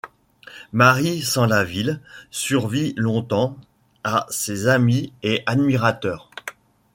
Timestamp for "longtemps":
2.97-3.55